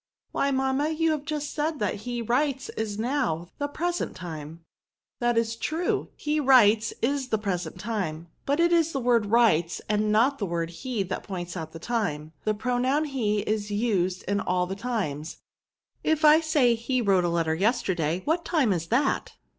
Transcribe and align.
"Why, 0.31 0.49
mamma, 0.49 0.89
you 0.89 1.11
have 1.11 1.25
just 1.25 1.53
said 1.53 1.77
that 1.77 1.99
ke 1.99 2.27
writes 2.27 2.69
is 2.69 2.97
now^ 2.97 3.49
the 3.59 3.67
present 3.67 4.15
time." 4.15 4.61
*' 4.91 5.19
That 5.19 5.37
is 5.37 5.55
true; 5.55 6.07
he 6.15 6.39
writes 6.39 6.91
is 7.03 7.27
the 7.27 7.37
present 7.37 7.75
VERBS. 7.75 7.83
S13 7.83 7.85
time; 7.85 8.27
but 8.47 8.59
it 8.59 8.73
is 8.73 8.93
the 8.93 8.99
word 8.99 9.27
writes, 9.27 9.79
and 9.87 10.11
not 10.11 10.39
the 10.39 10.47
word 10.47 10.71
he, 10.71 11.03
that 11.03 11.21
points 11.21 11.55
out 11.55 11.71
the 11.71 11.77
time. 11.77 12.33
The 12.45 12.55
pro 12.55 12.79
noun 12.79 13.05
he 13.05 13.41
is 13.41 13.69
used 13.69 14.23
in 14.23 14.39
all 14.39 14.65
the 14.65 14.75
times. 14.75 15.37
If 16.03 16.25
I 16.25 16.39
say» 16.39 16.73
he 16.73 16.99
wrote 16.99 17.23
a 17.23 17.29
letter 17.29 17.53
yesterday, 17.53 18.23
what 18.25 18.43
time 18.43 18.73
is 18.73 18.87
that?" 18.87 19.33